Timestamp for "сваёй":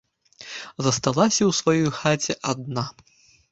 1.59-1.89